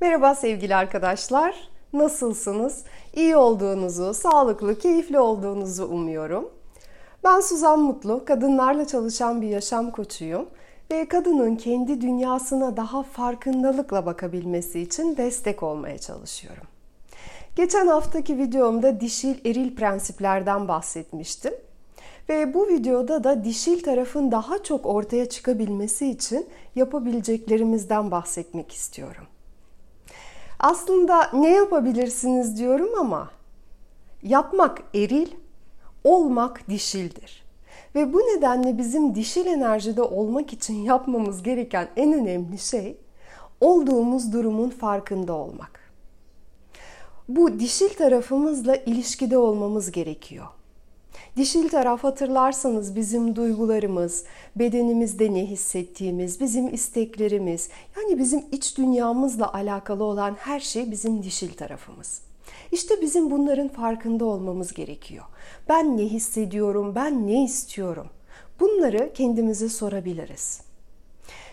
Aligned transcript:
Merhaba 0.00 0.34
sevgili 0.34 0.76
arkadaşlar. 0.76 1.68
Nasılsınız? 1.92 2.84
İyi 3.14 3.36
olduğunuzu, 3.36 4.14
sağlıklı, 4.14 4.78
keyifli 4.78 5.18
olduğunuzu 5.18 5.84
umuyorum. 5.84 6.48
Ben 7.24 7.40
Suzan 7.40 7.80
Mutlu, 7.80 8.24
kadınlarla 8.24 8.86
çalışan 8.86 9.42
bir 9.42 9.48
yaşam 9.48 9.90
koçuyum 9.90 10.46
ve 10.92 11.08
kadının 11.08 11.56
kendi 11.56 12.00
dünyasına 12.00 12.76
daha 12.76 13.02
farkındalıkla 13.02 14.06
bakabilmesi 14.06 14.80
için 14.80 15.16
destek 15.16 15.62
olmaya 15.62 15.98
çalışıyorum. 15.98 16.64
Geçen 17.56 17.86
haftaki 17.86 18.38
videomda 18.38 19.00
dişil 19.00 19.46
eril 19.46 19.76
prensiplerden 19.76 20.68
bahsetmiştim. 20.68 21.54
Ve 22.28 22.54
bu 22.54 22.68
videoda 22.68 23.24
da 23.24 23.44
dişil 23.44 23.82
tarafın 23.82 24.32
daha 24.32 24.62
çok 24.62 24.86
ortaya 24.86 25.28
çıkabilmesi 25.28 26.10
için 26.10 26.46
yapabileceklerimizden 26.74 28.10
bahsetmek 28.10 28.72
istiyorum. 28.72 29.24
Aslında 30.60 31.30
ne 31.32 31.50
yapabilirsiniz 31.50 32.58
diyorum 32.58 32.88
ama 33.00 33.30
yapmak 34.22 34.82
eril, 34.94 35.28
olmak 36.04 36.68
dişildir. 36.68 37.46
Ve 37.94 38.12
bu 38.12 38.18
nedenle 38.18 38.78
bizim 38.78 39.14
dişil 39.14 39.46
enerjide 39.46 40.02
olmak 40.02 40.52
için 40.52 40.74
yapmamız 40.74 41.42
gereken 41.42 41.88
en 41.96 42.12
önemli 42.12 42.58
şey 42.58 42.96
olduğumuz 43.60 44.32
durumun 44.32 44.70
farkında 44.70 45.32
olmak. 45.32 45.80
Bu 47.28 47.60
dişil 47.60 47.88
tarafımızla 47.88 48.76
ilişkide 48.76 49.38
olmamız 49.38 49.90
gerekiyor. 49.92 50.46
Dişil 51.36 51.68
taraf 51.68 52.04
hatırlarsanız 52.04 52.96
bizim 52.96 53.36
duygularımız, 53.36 54.24
bedenimizde 54.56 55.34
ne 55.34 55.46
hissettiğimiz, 55.46 56.40
bizim 56.40 56.74
isteklerimiz, 56.74 57.68
yani 57.96 58.18
bizim 58.18 58.44
iç 58.52 58.78
dünyamızla 58.78 59.52
alakalı 59.54 60.04
olan 60.04 60.34
her 60.34 60.60
şey 60.60 60.90
bizim 60.90 61.22
dişil 61.22 61.54
tarafımız. 61.54 62.22
İşte 62.72 63.00
bizim 63.00 63.30
bunların 63.30 63.68
farkında 63.68 64.24
olmamız 64.24 64.72
gerekiyor. 64.72 65.24
Ben 65.68 65.96
ne 65.96 66.02
hissediyorum, 66.02 66.94
ben 66.94 67.26
ne 67.26 67.44
istiyorum? 67.44 68.06
Bunları 68.60 69.12
kendimize 69.14 69.68
sorabiliriz. 69.68 70.60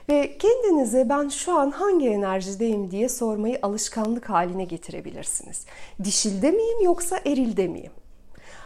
Ve 0.10 0.38
kendinize 0.38 1.10
ben 1.10 1.30
şu 1.30 1.60
an 1.60 1.72
hangi 1.72 2.10
enerjideyim 2.10 2.92
diye 2.92 3.10
sormayı 3.10 3.60
alışkanlık 3.62 4.30
haline 4.30 4.64
getirebilirsiniz. 4.66 5.66
Dişilde 6.04 6.52
miyim 6.52 6.82
yoksa 6.84 7.20
erilde 7.26 7.68
miyim? 7.68 7.92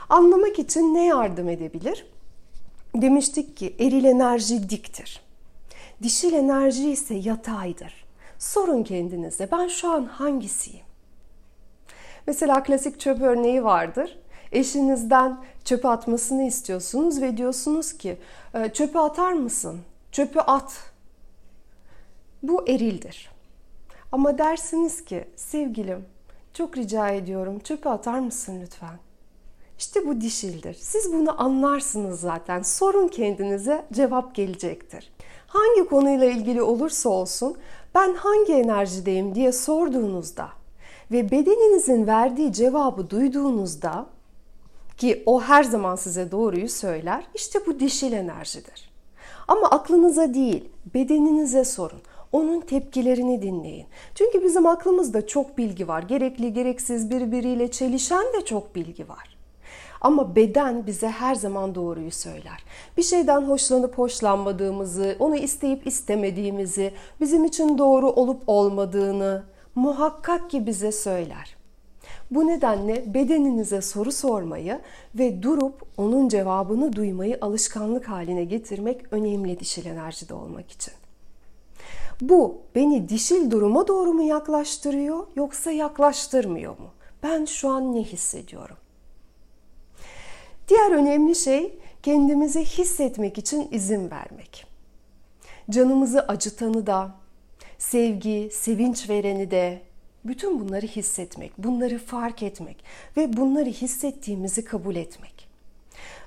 Anlamak 0.09 0.59
için 0.59 0.93
ne 0.93 1.05
yardım 1.05 1.49
edebilir? 1.49 2.07
Demiştik 2.95 3.57
ki 3.57 3.75
eril 3.79 4.03
enerji 4.03 4.69
diktir. 4.69 5.21
Dişil 6.03 6.33
enerji 6.33 6.91
ise 6.91 7.15
yataydır. 7.15 8.05
Sorun 8.39 8.83
kendinize 8.83 9.51
ben 9.51 9.67
şu 9.67 9.91
an 9.91 10.05
hangisiyim? 10.05 10.85
Mesela 12.27 12.63
klasik 12.63 12.99
çöp 12.99 13.21
örneği 13.21 13.63
vardır. 13.63 14.19
Eşinizden 14.51 15.37
çöpe 15.65 15.87
atmasını 15.87 16.43
istiyorsunuz 16.43 17.21
ve 17.21 17.37
diyorsunuz 17.37 17.93
ki 17.97 18.17
e, 18.53 18.69
çöpü 18.69 18.99
atar 18.99 19.33
mısın? 19.33 19.79
Çöpü 20.11 20.39
at. 20.39 20.91
Bu 22.43 22.69
erildir. 22.69 23.31
Ama 24.11 24.37
dersiniz 24.37 25.05
ki 25.05 25.25
sevgilim 25.35 26.05
çok 26.53 26.77
rica 26.77 27.09
ediyorum 27.09 27.59
çöpü 27.59 27.89
atar 27.89 28.19
mısın 28.19 28.61
lütfen? 28.61 29.06
İşte 29.77 30.07
bu 30.07 30.21
dişildir. 30.21 30.73
Siz 30.73 31.13
bunu 31.13 31.41
anlarsınız 31.41 32.19
zaten. 32.19 32.61
Sorun 32.61 33.07
kendinize 33.07 33.85
cevap 33.93 34.35
gelecektir. 34.35 35.11
Hangi 35.47 35.89
konuyla 35.89 36.25
ilgili 36.25 36.61
olursa 36.61 37.09
olsun 37.09 37.57
ben 37.95 38.13
hangi 38.13 38.53
enerjideyim 38.53 39.35
diye 39.35 39.51
sorduğunuzda 39.51 40.49
ve 41.11 41.31
bedeninizin 41.31 42.07
verdiği 42.07 42.53
cevabı 42.53 43.09
duyduğunuzda 43.09 44.05
ki 44.97 45.23
o 45.25 45.41
her 45.41 45.63
zaman 45.63 45.95
size 45.95 46.31
doğruyu 46.31 46.69
söyler. 46.69 47.27
İşte 47.35 47.59
bu 47.65 47.79
dişil 47.79 48.11
enerjidir. 48.11 48.89
Ama 49.47 49.69
aklınıza 49.69 50.33
değil, 50.33 50.69
bedeninize 50.93 51.65
sorun. 51.65 52.01
Onun 52.31 52.61
tepkilerini 52.61 53.41
dinleyin. 53.41 53.85
Çünkü 54.15 54.43
bizim 54.43 54.65
aklımızda 54.65 55.27
çok 55.27 55.57
bilgi 55.57 55.87
var. 55.87 56.01
Gerekli, 56.01 56.53
gereksiz, 56.53 57.09
birbiriyle 57.09 57.71
çelişen 57.71 58.25
de 58.33 58.45
çok 58.45 58.75
bilgi 58.75 59.09
var. 59.09 59.36
Ama 60.01 60.35
beden 60.35 60.87
bize 60.87 61.09
her 61.09 61.35
zaman 61.35 61.75
doğruyu 61.75 62.11
söyler. 62.11 62.63
Bir 62.97 63.03
şeyden 63.03 63.41
hoşlanıp 63.41 63.97
hoşlanmadığımızı, 63.97 65.15
onu 65.19 65.35
isteyip 65.35 65.87
istemediğimizi, 65.87 66.91
bizim 67.21 67.45
için 67.45 67.77
doğru 67.77 68.09
olup 68.09 68.43
olmadığını 68.47 69.43
muhakkak 69.75 70.49
ki 70.49 70.65
bize 70.65 70.91
söyler. 70.91 71.57
Bu 72.31 72.47
nedenle 72.47 73.13
bedeninize 73.13 73.81
soru 73.81 74.11
sormayı 74.11 74.79
ve 75.15 75.43
durup 75.43 75.81
onun 75.97 76.29
cevabını 76.29 76.93
duymayı 76.93 77.37
alışkanlık 77.41 78.09
haline 78.09 78.43
getirmek 78.43 79.13
önemli 79.13 79.59
dişil 79.59 79.85
enerjide 79.85 80.33
olmak 80.33 80.71
için. 80.71 80.93
Bu 82.21 82.61
beni 82.75 83.09
dişil 83.09 83.51
duruma 83.51 83.87
doğru 83.87 84.13
mu 84.13 84.23
yaklaştırıyor 84.23 85.27
yoksa 85.35 85.71
yaklaştırmıyor 85.71 86.79
mu? 86.79 86.89
Ben 87.23 87.45
şu 87.45 87.69
an 87.69 87.95
ne 87.95 88.03
hissediyorum? 88.03 88.77
Diğer 90.67 90.91
önemli 90.91 91.35
şey 91.35 91.79
kendimizi 92.03 92.65
hissetmek 92.65 93.37
için 93.37 93.67
izin 93.71 94.11
vermek. 94.11 94.65
Canımızı 95.69 96.21
acıtanı 96.21 96.87
da, 96.87 97.15
sevgi, 97.77 98.49
sevinç 98.53 99.09
vereni 99.09 99.51
de, 99.51 99.81
bütün 100.25 100.59
bunları 100.59 100.85
hissetmek, 100.85 101.57
bunları 101.57 101.99
fark 101.99 102.43
etmek 102.43 102.83
ve 103.17 103.37
bunları 103.37 103.69
hissettiğimizi 103.69 104.65
kabul 104.65 104.95
etmek. 104.95 105.47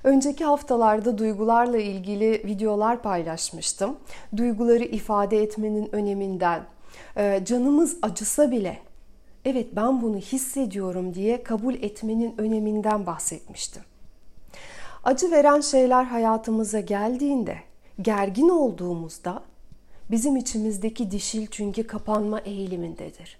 Önceki 0.03 0.45
haftalarda 0.45 1.17
duygularla 1.17 1.77
ilgili 1.77 2.31
videolar 2.45 3.01
paylaşmıştım. 3.01 3.97
Duyguları 4.37 4.83
ifade 4.83 5.43
etmenin 5.43 5.95
öneminden, 5.95 6.63
e, 7.17 7.41
canımız 7.45 7.97
acısa 8.01 8.51
bile 8.51 8.79
evet 9.45 9.67
ben 9.75 10.01
bunu 10.01 10.17
hissediyorum 10.17 11.13
diye 11.13 11.43
kabul 11.43 11.73
etmenin 11.73 12.35
öneminden 12.37 13.05
bahsetmiştim. 13.05 13.81
Acı 15.03 15.31
veren 15.31 15.61
şeyler 15.61 16.03
hayatımıza 16.03 16.79
geldiğinde, 16.79 17.55
gergin 18.01 18.49
olduğumuzda 18.49 19.43
bizim 20.11 20.35
içimizdeki 20.35 21.11
dişil 21.11 21.47
çünkü 21.51 21.87
kapanma 21.87 22.39
eğilimindedir. 22.39 23.37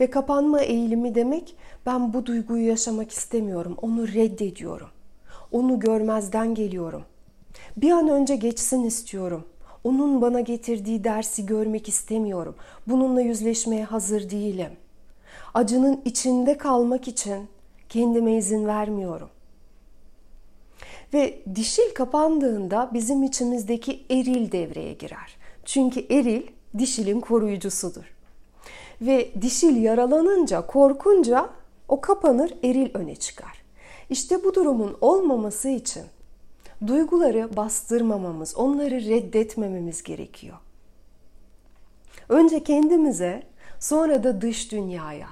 Ve 0.00 0.10
kapanma 0.10 0.60
eğilimi 0.60 1.14
demek 1.14 1.56
ben 1.86 2.12
bu 2.12 2.26
duyguyu 2.26 2.66
yaşamak 2.66 3.10
istemiyorum, 3.10 3.76
onu 3.82 4.08
reddediyorum. 4.08 4.88
Onu 5.52 5.80
görmezden 5.80 6.54
geliyorum. 6.54 7.02
Bir 7.76 7.90
an 7.90 8.08
önce 8.08 8.36
geçsin 8.36 8.84
istiyorum. 8.84 9.44
Onun 9.84 10.22
bana 10.22 10.40
getirdiği 10.40 11.04
dersi 11.04 11.46
görmek 11.46 11.88
istemiyorum. 11.88 12.54
Bununla 12.86 13.20
yüzleşmeye 13.20 13.84
hazır 13.84 14.30
değilim. 14.30 14.72
Acının 15.54 16.00
içinde 16.04 16.58
kalmak 16.58 17.08
için 17.08 17.48
kendime 17.88 18.36
izin 18.36 18.66
vermiyorum. 18.66 19.28
Ve 21.14 21.42
dişil 21.54 21.94
kapandığında 21.94 22.90
bizim 22.94 23.22
içimizdeki 23.22 24.04
eril 24.10 24.52
devreye 24.52 24.92
girer. 24.92 25.36
Çünkü 25.64 26.00
eril 26.10 26.42
dişilin 26.78 27.20
koruyucusudur. 27.20 28.14
Ve 29.00 29.30
dişil 29.42 29.82
yaralanınca, 29.82 30.66
korkunca 30.66 31.50
o 31.88 32.00
kapanır, 32.00 32.54
eril 32.64 32.90
öne 32.94 33.16
çıkar. 33.16 33.62
İşte 34.10 34.44
bu 34.44 34.54
durumun 34.54 34.96
olmaması 35.00 35.68
için 35.68 36.02
duyguları 36.86 37.56
bastırmamamız, 37.56 38.56
onları 38.56 38.94
reddetmememiz 38.94 40.02
gerekiyor. 40.02 40.56
Önce 42.28 42.64
kendimize, 42.64 43.42
sonra 43.80 44.24
da 44.24 44.40
dış 44.40 44.72
dünyaya. 44.72 45.28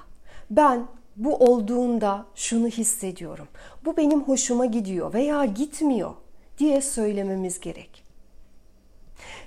Ben 0.49 0.87
bu 1.19 1.35
olduğunda 1.35 2.25
şunu 2.35 2.67
hissediyorum. 2.67 3.47
Bu 3.85 3.97
benim 3.97 4.23
hoşuma 4.23 4.65
gidiyor 4.65 5.13
veya 5.13 5.45
gitmiyor 5.45 6.11
diye 6.57 6.81
söylememiz 6.81 7.59
gerek. 7.59 8.03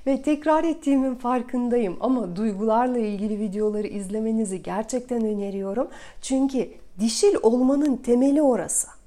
Ve 0.06 0.22
tekrar 0.22 0.64
ettiğimin 0.64 1.14
farkındayım 1.14 1.96
ama 2.00 2.36
duygularla 2.36 2.98
ilgili 2.98 3.38
videoları 3.38 3.86
izlemenizi 3.86 4.62
gerçekten 4.62 5.24
öneriyorum. 5.24 5.88
Çünkü 6.22 6.68
dişil 7.00 7.34
olmanın 7.42 7.96
temeli 7.96 8.42
orası. 8.42 9.01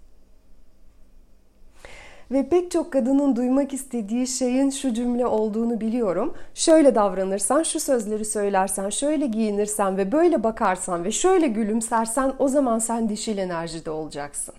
Ve 2.32 2.50
pek 2.50 2.72
çok 2.72 2.94
kadının 2.94 3.36
duymak 3.36 3.74
istediği 3.74 4.28
şeyin 4.28 4.70
şu 4.70 4.94
cümle 4.94 5.26
olduğunu 5.26 5.82
biliyorum. 5.82 6.34
Şöyle 6.54 6.96
davranırsan, 6.96 7.64
şu 7.64 7.80
sözleri 7.80 8.26
söylersen, 8.26 8.90
şöyle 8.90 9.26
giyinirsen 9.26 9.98
ve 9.98 10.12
böyle 10.12 10.44
bakarsan 10.44 11.04
ve 11.04 11.12
şöyle 11.12 11.48
gülümsersen 11.48 12.34
o 12.40 12.48
zaman 12.48 12.80
sen 12.80 13.10
dişil 13.10 13.38
enerjide 13.38 13.92
olacaksın. 13.92 14.56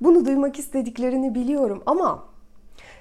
Bunu 0.00 0.26
duymak 0.26 0.58
istediklerini 0.58 1.34
biliyorum 1.34 1.82
ama 1.86 2.24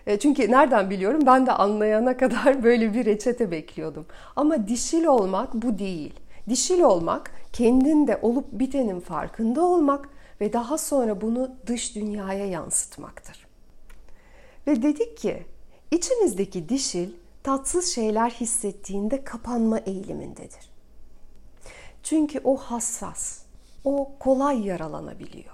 e, 0.07 0.19
çünkü 0.19 0.51
nereden 0.51 0.89
biliyorum? 0.89 1.21
Ben 1.25 1.45
de 1.45 1.51
anlayana 1.51 2.17
kadar 2.17 2.63
böyle 2.63 2.93
bir 2.93 3.05
reçete 3.05 3.51
bekliyordum. 3.51 4.05
Ama 4.35 4.67
dişil 4.67 5.05
olmak 5.05 5.53
bu 5.53 5.79
değil. 5.79 6.13
Dişil 6.49 6.81
olmak, 6.81 7.31
kendinde 7.53 8.19
olup 8.21 8.45
bitenin 8.51 8.99
farkında 8.99 9.65
olmak 9.65 10.09
ve 10.41 10.53
daha 10.53 10.77
sonra 10.77 11.21
bunu 11.21 11.51
dış 11.67 11.95
dünyaya 11.95 12.45
yansıtmaktır. 12.45 13.46
Ve 14.67 14.81
dedik 14.81 15.17
ki 15.17 15.45
içimizdeki 15.91 16.69
dişil 16.69 17.09
tatsız 17.43 17.87
şeyler 17.87 18.29
hissettiğinde 18.29 19.23
kapanma 19.23 19.79
eğilimindedir. 19.79 20.69
Çünkü 22.03 22.41
o 22.43 22.57
hassas, 22.57 23.41
o 23.83 24.11
kolay 24.19 24.65
yaralanabiliyor. 24.65 25.53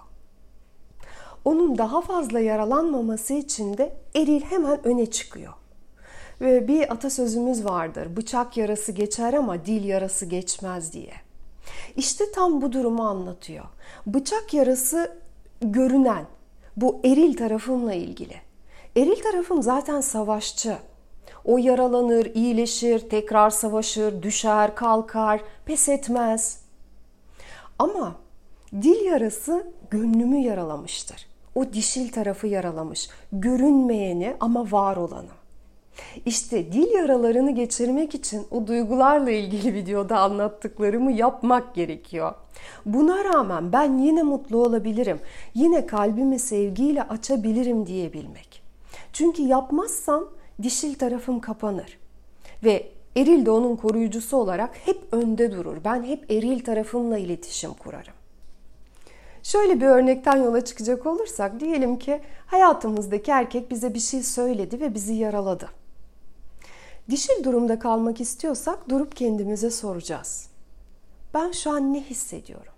Onun 1.45 1.77
daha 1.77 2.01
fazla 2.01 2.39
yaralanmaması 2.39 3.33
için 3.33 3.77
de 3.77 3.93
eril 4.15 4.41
hemen 4.41 4.87
öne 4.87 5.05
çıkıyor. 5.05 5.53
Ve 6.41 6.67
bir 6.67 6.93
atasözümüz 6.93 7.65
vardır. 7.65 8.17
Bıçak 8.17 8.57
yarası 8.57 8.91
geçer 8.91 9.33
ama 9.33 9.65
dil 9.65 9.83
yarası 9.83 10.25
geçmez 10.25 10.93
diye. 10.93 11.13
İşte 11.95 12.31
tam 12.31 12.61
bu 12.61 12.71
durumu 12.71 13.03
anlatıyor. 13.03 13.65
Bıçak 14.07 14.53
yarası 14.53 15.17
görünen 15.61 16.25
bu 16.77 17.01
eril 17.03 17.37
tarafımla 17.37 17.93
ilgili. 17.93 18.42
Eril 18.97 19.21
tarafım 19.23 19.63
zaten 19.63 20.01
savaşçı. 20.01 20.77
O 21.45 21.57
yaralanır, 21.57 22.25
iyileşir, 22.25 23.09
tekrar 23.09 23.49
savaşır, 23.49 24.23
düşer, 24.23 24.75
kalkar, 24.75 25.41
pes 25.65 25.89
etmez. 25.89 26.61
Ama 27.79 28.15
dil 28.81 29.05
yarası 29.05 29.67
gönlümü 29.89 30.37
yaralamıştır. 30.37 31.27
O 31.55 31.73
dişil 31.73 32.11
tarafı 32.11 32.47
yaralamış. 32.47 33.09
Görünmeyeni 33.31 34.35
ama 34.39 34.71
var 34.71 34.97
olanı. 34.97 35.29
İşte 36.25 36.71
dil 36.71 36.91
yaralarını 36.91 37.51
geçirmek 37.51 38.15
için 38.15 38.47
o 38.51 38.67
duygularla 38.67 39.31
ilgili 39.31 39.73
videoda 39.73 40.19
anlattıklarımı 40.19 41.11
yapmak 41.11 41.75
gerekiyor. 41.75 42.33
Buna 42.85 43.23
rağmen 43.23 43.71
ben 43.71 43.97
yine 43.97 44.23
mutlu 44.23 44.57
olabilirim. 44.57 45.19
Yine 45.53 45.85
kalbimi 45.85 46.39
sevgiyle 46.39 47.03
açabilirim 47.03 47.85
diyebilmek. 47.85 48.62
Çünkü 49.13 49.41
yapmazsam 49.41 50.29
dişil 50.61 50.95
tarafım 50.95 51.39
kapanır. 51.39 51.99
Ve 52.63 52.91
eril 53.15 53.45
de 53.45 53.51
onun 53.51 53.75
koruyucusu 53.75 54.37
olarak 54.37 54.75
hep 54.85 55.01
önde 55.11 55.51
durur. 55.51 55.77
Ben 55.85 56.03
hep 56.03 56.31
eril 56.31 56.63
tarafımla 56.63 57.17
iletişim 57.17 57.73
kurarım. 57.73 58.13
Şöyle 59.43 59.81
bir 59.81 59.85
örnekten 59.85 60.37
yola 60.37 60.65
çıkacak 60.65 61.05
olursak 61.05 61.59
diyelim 61.59 61.99
ki 61.99 62.21
hayatımızdaki 62.45 63.31
erkek 63.31 63.71
bize 63.71 63.93
bir 63.93 63.99
şey 63.99 64.23
söyledi 64.23 64.79
ve 64.79 64.93
bizi 64.93 65.13
yaraladı. 65.13 65.69
Dişil 67.09 67.43
durumda 67.43 67.79
kalmak 67.79 68.21
istiyorsak 68.21 68.89
durup 68.89 69.15
kendimize 69.15 69.71
soracağız. 69.71 70.49
Ben 71.33 71.51
şu 71.51 71.71
an 71.71 71.93
ne 71.93 72.01
hissediyorum? 72.01 72.73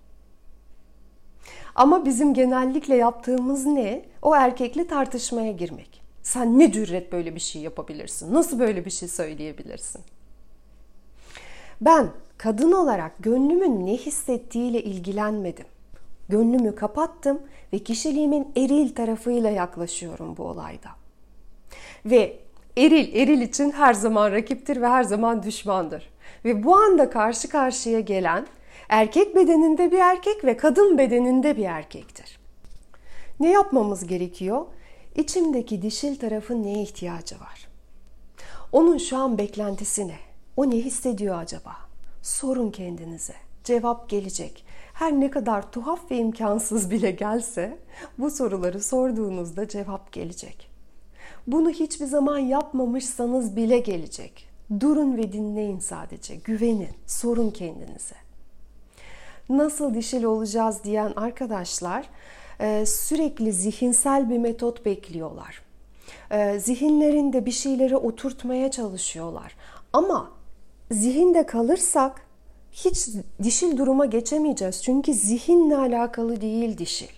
Ama 1.76 2.06
bizim 2.06 2.34
genellikle 2.34 2.96
yaptığımız 2.96 3.66
ne? 3.66 4.06
O 4.22 4.36
erkekle 4.36 4.88
tartışmaya 4.88 5.52
girmek. 5.52 6.05
Sen 6.26 6.60
ne 6.60 6.72
cüret 6.72 7.12
böyle 7.12 7.36
bir 7.36 7.40
şey 7.40 7.62
yapabilirsin? 7.62 8.34
Nasıl 8.34 8.60
böyle 8.60 8.86
bir 8.86 8.90
şey 8.90 9.10
söyleyebilirsin? 9.10 10.02
Ben 11.82 12.10
kadın 12.38 12.72
olarak 12.72 13.12
gönlümün 13.20 13.86
ne 13.86 13.98
hissettiğiyle 13.98 14.84
ilgilenmedim. 14.84 15.66
Gönlümü 16.30 16.76
kapattım 16.76 17.42
ve 17.74 17.80
kişiliğimin 17.80 18.48
eril 18.58 18.96
tarafıyla 18.96 19.50
yaklaşıyorum 19.50 20.38
bu 20.38 20.44
olayda. 20.44 20.90
Ve 22.06 22.40
eril, 22.78 23.16
eril 23.16 23.42
için 23.42 23.72
her 23.72 23.94
zaman 23.94 24.32
rakiptir 24.32 24.82
ve 24.82 24.88
her 24.88 25.04
zaman 25.04 25.44
düşmandır. 25.44 26.10
Ve 26.46 26.64
bu 26.64 26.76
anda 26.76 27.10
karşı 27.10 27.50
karşıya 27.50 28.00
gelen 28.00 28.48
erkek 28.90 29.36
bedeninde 29.36 29.92
bir 29.92 30.00
erkek 30.00 30.46
ve 30.46 30.58
kadın 30.58 30.98
bedeninde 30.98 31.58
bir 31.58 31.66
erkektir. 31.66 32.40
Ne 33.40 33.52
yapmamız 33.52 34.08
gerekiyor? 34.08 34.66
İçimdeki 35.16 35.82
dişil 35.82 36.16
tarafın 36.16 36.64
neye 36.64 36.82
ihtiyacı 36.82 37.36
var? 37.40 37.68
Onun 38.72 38.98
şu 38.98 39.18
an 39.18 39.38
beklentisi 39.38 40.08
ne? 40.08 40.18
O 40.58 40.70
ne 40.70 40.76
hissediyor 40.76 41.40
acaba? 41.40 41.76
Sorun 42.22 42.72
kendinize. 42.72 43.34
Cevap 43.64 44.10
gelecek. 44.10 44.66
Her 44.94 45.12
ne 45.12 45.32
kadar 45.32 45.72
tuhaf 45.72 46.12
ve 46.12 46.18
imkansız 46.18 46.92
bile 46.92 47.12
gelse 47.12 47.78
bu 48.18 48.32
soruları 48.32 48.84
sorduğunuzda 48.84 49.68
cevap 49.68 50.12
gelecek. 50.12 50.70
Bunu 51.48 51.70
hiçbir 51.70 52.06
zaman 52.06 52.38
yapmamışsanız 52.38 53.56
bile 53.56 53.80
gelecek. 53.80 54.50
Durun 54.80 55.18
ve 55.18 55.34
dinleyin 55.34 55.80
sadece. 55.80 56.36
Güvenin. 56.36 56.94
Sorun 57.08 57.50
kendinize. 57.52 58.16
Nasıl 59.50 59.94
dişil 59.94 60.24
olacağız 60.24 60.84
diyen 60.84 61.14
arkadaşlar 61.16 62.10
sürekli 62.86 63.54
zihinsel 63.54 64.30
bir 64.30 64.38
metot 64.38 64.86
bekliyorlar. 64.86 65.62
E, 66.32 66.60
zihinlerinde 66.60 67.46
bir 67.46 67.52
şeyleri 67.52 67.98
oturtmaya 67.98 68.72
çalışıyorlar. 68.72 69.56
Ama 69.94 70.32
zihinde 70.92 71.46
kalırsak 71.46 72.22
hiç 72.72 73.08
dişil 73.44 73.78
duruma 73.78 74.06
geçemeyeceğiz. 74.06 74.84
Çünkü 74.84 75.14
zihinle 75.14 75.78
alakalı 75.78 76.42
değil 76.42 76.78
dişil. 76.78 77.10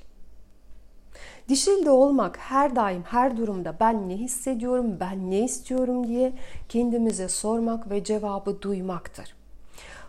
Dişil 1.50 1.86
de 1.86 1.92
olmak 1.92 2.38
her 2.38 2.76
daim 2.76 3.04
her 3.04 3.38
durumda 3.38 3.76
ben 3.80 4.10
ne 4.10 4.18
hissediyorum, 4.18 4.98
ben 5.00 5.32
ne 5.32 5.40
istiyorum 5.40 6.08
diye 6.08 6.34
kendimize 6.70 7.30
sormak 7.30 7.90
ve 7.90 8.04
cevabı 8.04 8.62
duymaktır. 8.62 9.36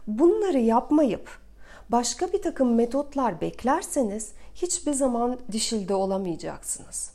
Bunları 0.06 0.58
yapmayıp 0.58 1.38
başka 1.88 2.32
bir 2.32 2.42
takım 2.42 2.74
metotlar 2.74 3.40
beklerseniz 3.40 4.32
hiçbir 4.62 4.92
zaman 4.92 5.38
dişilde 5.52 5.94
olamayacaksınız. 5.94 7.10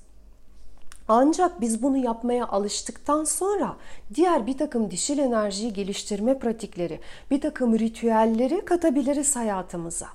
Ancak 1.07 1.61
biz 1.61 1.83
bunu 1.83 1.97
yapmaya 1.97 2.47
alıştıktan 2.47 3.23
sonra 3.23 3.75
diğer 4.15 4.47
bir 4.47 4.57
takım 4.57 4.91
dişil 4.91 5.17
enerjiyi 5.17 5.73
geliştirme 5.73 6.39
pratikleri, 6.39 6.99
bir 7.31 7.41
takım 7.41 7.79
ritüelleri 7.79 8.65
katabiliriz 8.65 9.35
hayatımıza. 9.35 10.07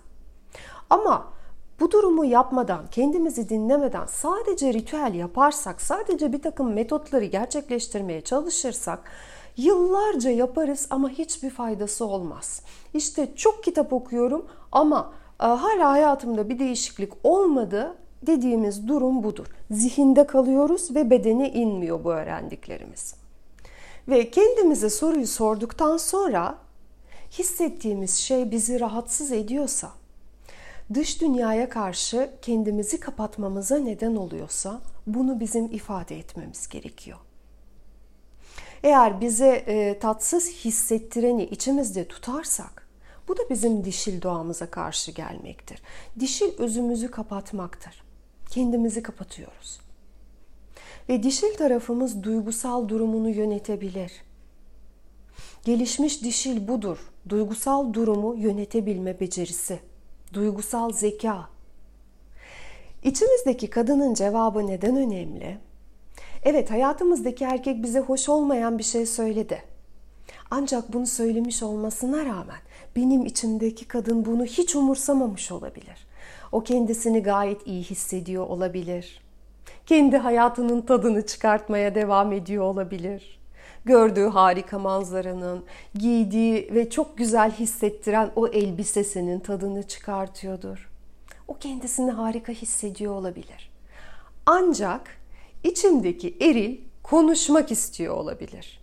Ama 0.91 1.33
bu 1.81 1.91
durumu 1.91 2.25
yapmadan, 2.25 2.87
kendimizi 2.91 3.49
dinlemeden 3.49 4.07
sadece 4.07 4.75
ritüel 4.75 5.15
yaparsak, 5.15 5.83
sadece 5.83 6.33
bir 6.33 6.43
takım 6.43 6.73
metotları 6.73 7.25
gerçekleştirmeye 7.25 8.21
çalışırsak 8.21 9.13
yıllarca 9.57 10.31
yaparız 10.31 10.87
ama 10.91 11.09
hiçbir 11.09 11.51
faydası 11.51 12.05
olmaz. 12.05 12.63
İşte 12.95 13.35
çok 13.37 13.65
kitap 13.65 13.93
okuyorum 13.93 14.47
ama 14.73 15.13
hala 15.47 15.91
hayatımda 15.91 16.49
bir 16.49 16.59
değişiklik 16.59 17.13
olmadı 17.25 17.97
dediğimiz 18.23 18.89
durum 18.89 19.23
budur. 19.23 19.47
Zihinde 19.71 20.27
kalıyoruz 20.27 20.95
ve 20.95 21.11
bedene 21.11 21.53
inmiyor 21.53 22.05
bu 22.05 22.13
öğrendiklerimiz. 22.13 23.15
Ve 24.09 24.31
kendimize 24.31 24.91
soruyu 24.91 25.27
sorduktan 25.27 25.97
sonra 25.97 26.59
hissettiğimiz 27.33 28.15
şey 28.15 28.51
bizi 28.51 28.81
rahatsız 28.81 29.33
ediyorsa, 29.33 29.91
dış 30.95 31.21
dünyaya 31.21 31.69
karşı 31.69 32.31
kendimizi 32.43 33.01
kapatmamıza 33.01 33.79
neden 33.79 34.17
oluyorsa 34.17 34.81
bunu 35.07 35.41
bizim 35.41 35.65
ifade 35.65 36.19
etmemiz 36.19 36.69
gerekiyor. 36.69 37.19
Eğer 38.83 39.21
bize 39.21 39.49
e, 39.49 39.99
tatsız 39.99 40.51
hissettireni 40.51 41.45
içimizde 41.45 42.09
tutarsak 42.09 42.88
bu 43.29 43.37
da 43.37 43.43
bizim 43.51 43.85
dişil 43.85 44.23
doğamıza 44.23 44.71
karşı 44.71 45.11
gelmektir. 45.11 45.83
Dişil 46.21 46.59
özümüzü 46.59 47.11
kapatmaktır 47.11 48.09
kendimizi 48.51 49.03
kapatıyoruz. 49.03 49.81
Ve 51.09 51.23
dişil 51.23 51.55
tarafımız 51.55 52.23
duygusal 52.23 52.89
durumunu 52.89 53.29
yönetebilir. 53.29 54.13
Gelişmiş 55.65 56.23
dişil 56.23 56.69
budur. 56.69 56.99
Duygusal 57.29 57.93
durumu 57.95 58.35
yönetebilme 58.35 59.21
becerisi. 59.21 59.81
Duygusal 60.33 60.93
zeka. 60.93 61.49
İçimizdeki 63.03 63.71
kadının 63.71 64.15
cevabı 64.15 64.67
neden 64.67 64.97
önemli? 64.97 65.59
Evet 66.43 66.71
hayatımızdaki 66.71 67.45
erkek 67.45 67.83
bize 67.83 68.01
hoş 68.01 68.29
olmayan 68.29 68.79
bir 68.79 68.83
şey 68.83 69.07
söyledi. 69.07 69.63
Ancak 70.51 70.93
bunu 70.93 71.07
söylemiş 71.07 71.63
olmasına 71.63 72.25
rağmen 72.25 72.61
benim 72.99 73.27
içimdeki 73.27 73.85
kadın 73.85 74.25
bunu 74.25 74.45
hiç 74.45 74.77
umursamamış 74.77 75.53
olabilir. 75.53 76.07
O 76.53 76.61
kendisini 76.61 77.23
gayet 77.23 77.67
iyi 77.67 77.83
hissediyor 77.83 78.47
olabilir. 78.47 79.23
Kendi 79.87 80.17
hayatının 80.17 80.81
tadını 80.81 81.27
çıkartmaya 81.27 81.95
devam 81.95 82.33
ediyor 82.33 82.65
olabilir. 82.65 83.39
Gördüğü 83.85 84.27
harika 84.27 84.79
manzaranın, 84.79 85.65
giydiği 85.95 86.71
ve 86.75 86.91
çok 86.91 87.19
güzel 87.19 87.53
hissettiren 87.53 88.31
o 88.37 88.49
elbisesinin 88.49 89.41
tadını 89.41 89.83
çıkartıyordur. 89.83 90.91
O 91.49 91.55
kendisini 91.55 92.11
harika 92.11 92.53
hissediyor 92.53 93.15
olabilir. 93.15 93.71
Ancak 94.47 95.11
içimdeki 95.65 96.37
eril 96.41 96.79
konuşmak 97.03 97.71
istiyor 97.71 98.15
olabilir. 98.15 98.81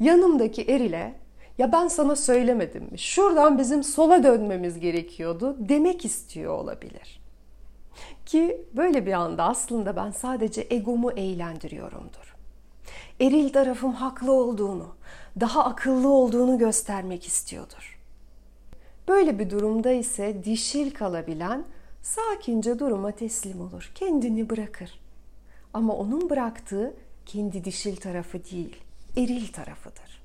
Yanımdaki 0.00 0.62
erile 0.62 1.14
Ya 1.60 1.72
ben 1.72 1.88
sana 1.88 2.16
söylemedim 2.16 2.82
mi? 2.90 2.98
Şuradan 2.98 3.58
bizim 3.58 3.82
sola 3.82 4.22
dönmemiz 4.22 4.80
gerekiyordu 4.80 5.56
demek 5.58 6.04
istiyor 6.04 6.54
olabilir. 6.54 7.20
Ki 8.26 8.64
böyle 8.76 9.06
bir 9.06 9.12
anda 9.12 9.44
aslında 9.44 9.96
ben 9.96 10.10
sadece 10.10 10.66
egomu 10.70 11.10
eğlendiriyorumdur. 11.10 12.36
Eril 13.20 13.52
tarafım 13.52 13.92
haklı 13.92 14.32
olduğunu, 14.32 14.94
daha 15.40 15.64
akıllı 15.64 16.08
olduğunu 16.08 16.58
göstermek 16.58 17.26
istiyordur. 17.26 18.00
Böyle 19.08 19.38
bir 19.38 19.50
durumda 19.50 19.92
ise 19.92 20.44
dişil 20.44 20.90
kalabilen 20.90 21.64
sakince 22.02 22.78
duruma 22.78 23.10
teslim 23.10 23.60
olur, 23.60 23.92
kendini 23.94 24.50
bırakır. 24.50 25.00
Ama 25.74 25.96
onun 25.96 26.30
bıraktığı 26.30 26.94
kendi 27.26 27.64
dişil 27.64 27.96
tarafı 27.96 28.44
değil, 28.44 28.76
eril 29.16 29.52
tarafıdır. 29.52 30.19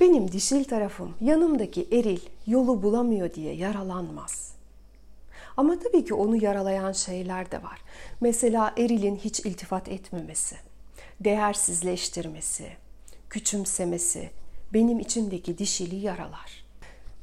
Benim 0.00 0.32
dişil 0.32 0.64
tarafım 0.64 1.14
yanımdaki 1.20 1.88
eril 1.92 2.20
yolu 2.46 2.82
bulamıyor 2.82 3.34
diye 3.34 3.54
yaralanmaz. 3.54 4.52
Ama 5.56 5.78
tabii 5.78 6.04
ki 6.04 6.14
onu 6.14 6.44
yaralayan 6.44 6.92
şeyler 6.92 7.50
de 7.50 7.62
var. 7.62 7.80
Mesela 8.20 8.74
erilin 8.76 9.16
hiç 9.16 9.40
iltifat 9.40 9.88
etmemesi, 9.88 10.56
değersizleştirmesi, 11.20 12.68
küçümsemesi 13.30 14.30
benim 14.74 14.98
içimdeki 14.98 15.58
dişili 15.58 15.96
yaralar. 15.96 16.64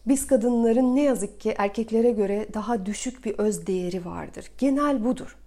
Biz 0.07 0.27
kadınların 0.27 0.95
ne 0.95 1.01
yazık 1.01 1.39
ki 1.39 1.55
erkeklere 1.57 2.11
göre 2.11 2.47
daha 2.53 2.85
düşük 2.85 3.25
bir 3.25 3.33
öz 3.37 3.67
değeri 3.67 4.05
vardır. 4.05 4.51
Genel 4.57 5.03
budur. 5.05 5.37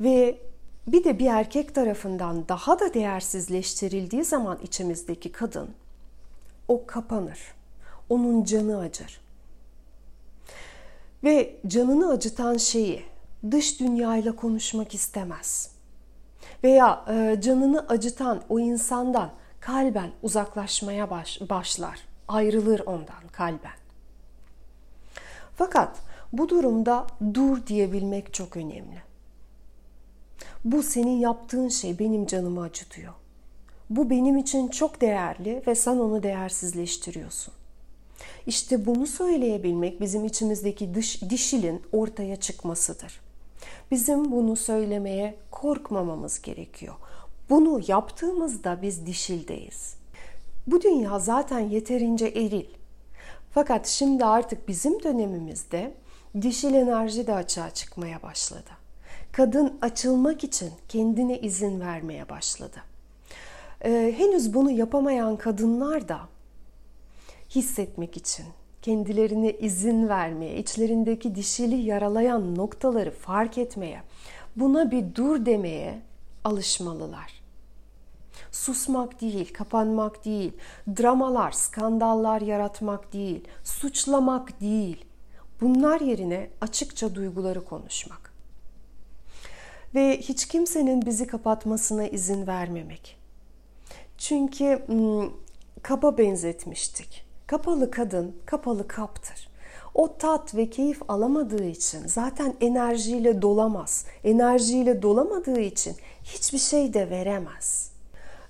Ve 0.00 0.38
bir 0.86 1.04
de 1.04 1.18
bir 1.18 1.26
erkek 1.26 1.74
tarafından 1.74 2.48
daha 2.48 2.80
da 2.80 2.94
değersizleştirildiği 2.94 4.24
zaman 4.24 4.58
içimizdeki 4.62 5.32
kadın 5.32 5.68
o 6.68 6.86
kapanır. 6.86 7.38
Onun 8.08 8.44
canı 8.44 8.78
acır. 8.78 9.20
Ve 11.24 11.56
canını 11.66 12.10
acıtan 12.10 12.56
şeyi 12.56 13.04
dış 13.50 13.80
dünyayla 13.80 14.36
konuşmak 14.36 14.94
istemez. 14.94 15.70
Veya 16.64 17.04
e, 17.08 17.40
canını 17.40 17.86
acıtan 17.88 18.42
o 18.48 18.58
insandan 18.58 19.30
kalben 19.60 20.10
uzaklaşmaya 20.22 21.10
baş, 21.10 21.40
başlar. 21.50 22.00
Ayrılır 22.28 22.80
ondan 22.80 23.28
kalben. 23.32 23.78
Fakat 25.56 25.98
bu 26.32 26.48
durumda 26.48 27.06
dur 27.34 27.66
diyebilmek 27.66 28.34
çok 28.34 28.56
önemli. 28.56 29.02
Bu 30.64 30.82
senin 30.82 31.18
yaptığın 31.18 31.68
şey 31.68 31.98
benim 31.98 32.26
canımı 32.26 32.62
acıtıyor. 32.62 33.12
Bu 33.90 34.10
benim 34.10 34.36
için 34.36 34.68
çok 34.68 35.00
değerli 35.00 35.62
ve 35.66 35.74
sen 35.74 35.96
onu 35.96 36.22
değersizleştiriyorsun. 36.22 37.54
İşte 38.46 38.86
bunu 38.86 39.06
söyleyebilmek 39.06 40.00
bizim 40.00 40.24
içimizdeki 40.24 40.94
dış, 40.94 41.22
dişilin 41.22 41.82
ortaya 41.92 42.36
çıkmasıdır. 42.36 43.20
Bizim 43.90 44.32
bunu 44.32 44.56
söylemeye 44.56 45.36
korkmamamız 45.50 46.42
gerekiyor. 46.42 46.94
Bunu 47.50 47.80
yaptığımızda 47.88 48.82
biz 48.82 49.06
dişildeyiz. 49.06 49.94
Bu 50.66 50.82
dünya 50.82 51.18
zaten 51.18 51.60
yeterince 51.60 52.26
eril. 52.26 52.66
Fakat 53.50 53.86
şimdi 53.86 54.24
artık 54.24 54.68
bizim 54.68 55.02
dönemimizde 55.02 55.94
dişil 56.42 56.74
enerji 56.74 57.26
de 57.26 57.34
açığa 57.34 57.70
çıkmaya 57.70 58.22
başladı. 58.22 58.70
Kadın 59.32 59.78
açılmak 59.82 60.44
için 60.44 60.70
kendine 60.88 61.38
izin 61.38 61.80
vermeye 61.80 62.28
başladı. 62.28 62.82
Ee, 63.84 64.14
henüz 64.16 64.54
bunu 64.54 64.70
yapamayan 64.70 65.36
kadınlar 65.36 66.08
da 66.08 66.20
hissetmek 67.50 68.16
için, 68.16 68.46
kendilerine 68.82 69.52
izin 69.52 70.08
vermeye, 70.08 70.58
içlerindeki 70.58 71.34
dişili 71.34 71.76
yaralayan 71.76 72.54
noktaları 72.54 73.10
fark 73.10 73.58
etmeye, 73.58 74.02
buna 74.56 74.90
bir 74.90 75.14
dur 75.14 75.46
demeye 75.46 76.00
alışmalılar. 76.44 77.42
Susmak 78.52 79.20
değil, 79.20 79.52
kapanmak 79.54 80.24
değil, 80.24 80.52
dramalar, 80.88 81.50
skandallar 81.50 82.40
yaratmak 82.40 83.12
değil, 83.12 83.44
suçlamak 83.64 84.60
değil. 84.60 85.04
Bunlar 85.60 86.00
yerine 86.00 86.50
açıkça 86.60 87.14
duyguları 87.14 87.64
konuşmak. 87.64 88.32
Ve 89.94 90.20
hiç 90.20 90.48
kimsenin 90.48 91.06
bizi 91.06 91.26
kapatmasına 91.26 92.06
izin 92.06 92.46
vermemek. 92.46 93.17
Çünkü 94.18 94.82
kaba 95.82 96.18
benzetmiştik. 96.18 97.24
Kapalı 97.46 97.90
kadın 97.90 98.36
kapalı 98.46 98.88
kaptır. 98.88 99.48
O 99.94 100.16
tat 100.18 100.54
ve 100.54 100.70
keyif 100.70 101.02
alamadığı 101.08 101.64
için 101.64 102.06
zaten 102.06 102.54
enerjiyle 102.60 103.42
dolamaz. 103.42 104.06
Enerjiyle 104.24 105.02
dolamadığı 105.02 105.60
için 105.60 105.96
hiçbir 106.24 106.58
şey 106.58 106.94
de 106.94 107.10
veremez. 107.10 107.92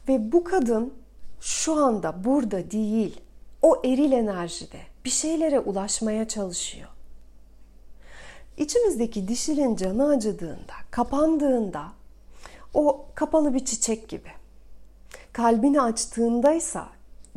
Ve 0.08 0.32
bu 0.32 0.44
kadın 0.44 0.94
şu 1.40 1.74
anda 1.74 2.24
burada 2.24 2.70
değil. 2.70 3.20
O 3.62 3.82
eril 3.84 4.12
enerjide 4.12 4.80
bir 5.04 5.10
şeylere 5.10 5.60
ulaşmaya 5.60 6.28
çalışıyor. 6.28 6.88
İçimizdeki 8.56 9.28
dişilin 9.28 9.76
canı 9.76 10.08
acıdığında, 10.08 10.74
kapandığında 10.90 11.82
o 12.74 13.06
kapalı 13.14 13.54
bir 13.54 13.64
çiçek 13.64 14.08
gibi. 14.08 14.37
Kalbini 15.38 15.80
açtığındaysa 15.80 16.88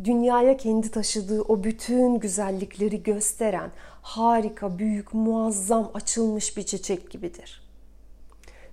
dünyaya 0.04 0.58
kendi 0.58 0.92
taşıdığı 0.92 1.42
o 1.42 1.64
bütün 1.64 2.20
güzellikleri 2.20 3.04
gösteren 3.04 3.72
harika, 4.02 4.80
büyük, 4.80 5.14
muazzam 5.14 5.92
açılmış 5.94 6.58
bir 6.58 6.64
çiçek 6.64 7.12
gibidir. 7.12 7.64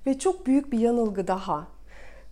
Ve 0.06 0.18
çok 0.18 0.46
büyük 0.46 0.72
bir 0.72 0.78
yanılgı 0.78 1.26
daha. 1.26 1.68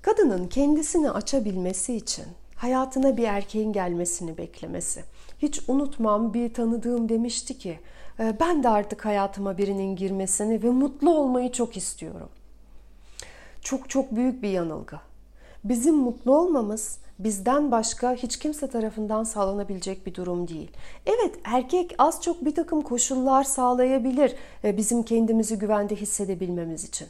Kadının 0.03 0.49
kendisini 0.49 1.11
açabilmesi 1.11 1.97
için 1.97 2.25
hayatına 2.55 3.17
bir 3.17 3.25
erkeğin 3.25 3.73
gelmesini 3.73 4.39
beklemesi. 4.39 5.05
Hiç 5.39 5.61
unutmam 5.69 6.35
bir 6.35 6.55
tanıdığım 6.55 7.09
demişti 7.09 7.59
ki 7.59 7.79
ee, 8.21 8.37
ben 8.41 8.63
de 8.63 8.69
artık 8.69 9.05
hayatıma 9.05 9.59
birinin 9.59 9.97
girmesini 9.97 10.63
ve 10.63 10.71
mutlu 10.71 11.19
olmayı 11.19 11.53
çok 11.53 11.77
istiyorum. 11.77 12.29
Çok 13.63 13.91
çok 13.91 14.17
büyük 14.17 14.43
bir 14.43 14.51
yanılgı. 14.51 15.06
Bizim 15.69 15.95
mutlu 15.95 16.39
olmamız 16.39 16.99
bizden 17.19 17.71
başka 17.71 18.15
hiç 18.15 18.39
kimse 18.39 18.67
tarafından 18.67 19.25
sağlanabilecek 19.25 20.07
bir 20.07 20.15
durum 20.15 20.49
değil. 20.49 20.71
Evet 21.07 21.35
erkek 21.45 21.95
az 21.99 22.23
çok 22.23 22.45
bir 22.45 22.55
takım 22.55 22.83
koşullar 22.83 23.45
sağlayabilir 23.45 24.35
e, 24.65 24.77
bizim 24.77 25.03
kendimizi 25.03 25.59
güvende 25.59 25.97
hissedebilmemiz 25.97 26.85
için. 26.85 27.09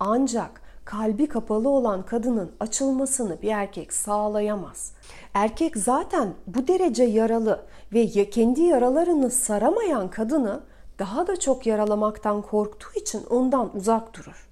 Ancak 0.00 0.62
kalbi 0.84 1.26
kapalı 1.26 1.68
olan 1.68 2.06
kadının 2.06 2.52
açılmasını 2.60 3.42
bir 3.42 3.48
erkek 3.48 3.92
sağlayamaz. 3.92 4.92
Erkek 5.34 5.76
zaten 5.76 6.34
bu 6.46 6.68
derece 6.68 7.04
yaralı 7.04 7.66
ve 7.92 8.30
kendi 8.30 8.60
yaralarını 8.60 9.30
saramayan 9.30 10.10
kadını 10.10 10.60
daha 10.98 11.26
da 11.26 11.40
çok 11.40 11.66
yaralamaktan 11.66 12.42
korktuğu 12.42 13.00
için 13.00 13.24
ondan 13.30 13.76
uzak 13.76 14.14
durur. 14.14 14.48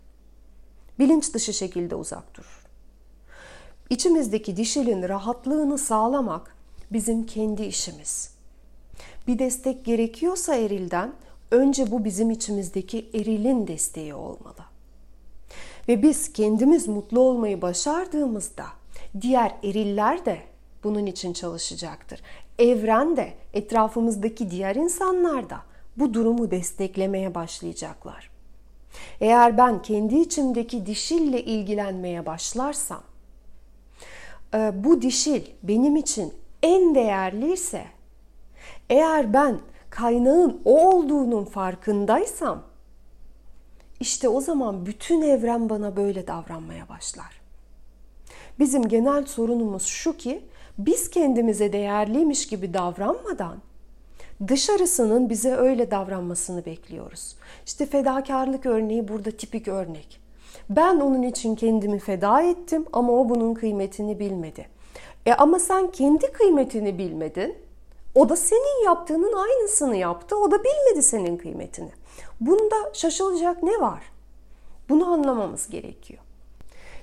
Bilinç 0.99 1.35
dışı 1.35 1.53
şekilde 1.53 1.95
uzak 1.95 2.37
durur. 2.37 2.68
İçimizdeki 3.91 4.57
dişilin 4.57 5.09
rahatlığını 5.09 5.79
sağlamak 5.79 6.57
bizim 6.93 7.27
kendi 7.27 7.63
işimiz. 7.63 8.31
Bir 9.27 9.39
destek 9.39 9.85
gerekiyorsa 9.85 10.55
erilden 10.55 11.13
önce 11.51 11.91
bu 11.91 12.05
bizim 12.05 12.31
içimizdeki 12.31 13.09
erilin 13.15 13.67
desteği 13.67 14.15
olmalı. 14.15 14.65
Ve 15.89 16.03
biz 16.03 16.33
kendimiz 16.33 16.89
mutlu 16.89 17.21
olmayı 17.21 17.63
başardığımızda 17.63 18.65
diğer 19.21 19.55
eriller 19.63 20.25
de 20.25 20.39
bunun 20.85 21.07
için 21.07 21.33
çalışacaktır. 21.33 22.21
Evren 22.59 23.17
de 23.17 23.35
etrafımızdaki 23.55 24.51
diğer 24.51 24.77
insanlar 24.77 25.51
da 25.51 25.61
bu 25.97 26.15
durumu 26.15 26.51
desteklemeye 26.51 27.35
başlayacaklar. 27.35 28.31
Eğer 29.21 29.59
ben 29.59 29.83
kendi 29.83 30.19
içimdeki 30.19 30.87
dişille 30.87 31.45
ilgilenmeye 31.45 32.27
başlarsam, 32.27 33.03
bu 34.55 35.03
dişil 35.03 35.43
benim 35.63 35.97
için 35.97 36.35
en 36.63 36.95
değerliyse, 36.95 37.85
eğer 38.91 39.33
ben 39.33 39.59
kaynağın 39.91 40.61
o 40.65 40.91
olduğunun 40.91 41.45
farkındaysam, 41.45 42.63
işte 44.01 44.29
o 44.29 44.41
zaman 44.41 44.87
bütün 44.87 45.23
evren 45.23 45.69
bana 45.69 45.97
böyle 45.97 46.27
davranmaya 46.27 46.89
başlar. 46.89 47.41
Bizim 48.59 48.89
genel 48.89 49.27
sorunumuz 49.27 49.87
şu 49.87 50.17
ki 50.17 50.45
biz 50.79 51.11
kendimize 51.11 51.73
değerliymiş 51.73 52.47
gibi 52.47 52.75
davranmadan 52.75 53.59
dışarısının 54.49 55.31
bize 55.31 55.55
öyle 55.55 55.91
davranmasını 55.91 56.65
bekliyoruz. 56.65 57.37
İşte 57.67 57.87
fedakarlık 57.87 58.67
örneği 58.67 59.09
burada 59.09 59.31
tipik 59.31 59.69
örnek. 59.69 60.21
Ben 60.71 61.01
onun 61.01 61.23
için 61.23 61.55
kendimi 61.55 61.99
feda 61.99 62.43
ettim 62.43 62.87
ama 62.93 63.13
o 63.13 63.29
bunun 63.29 63.55
kıymetini 63.55 64.19
bilmedi. 64.19 64.67
E 65.27 65.35
ama 65.35 65.59
sen 65.59 65.91
kendi 65.91 66.33
kıymetini 66.33 66.99
bilmedin. 66.99 67.57
O 68.15 68.29
da 68.29 68.37
senin 68.37 68.85
yaptığının 68.85 69.33
aynısını 69.33 69.97
yaptı. 69.97 70.37
O 70.37 70.51
da 70.51 70.57
bilmedi 70.65 71.03
senin 71.03 71.37
kıymetini. 71.37 71.91
Bunda 72.41 72.77
şaşılacak 72.93 73.63
ne 73.63 73.81
var? 73.81 74.03
Bunu 74.89 75.13
anlamamız 75.13 75.69
gerekiyor. 75.71 76.21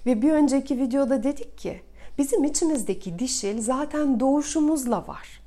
Ve 0.06 0.22
bir 0.22 0.32
önceki 0.32 0.78
videoda 0.78 1.24
dedik 1.24 1.58
ki 1.58 1.82
bizim 2.18 2.44
içimizdeki 2.44 3.20
dişil 3.20 3.62
zaten 3.62 4.20
doğuşumuzla 4.20 5.08
var. 5.08 5.42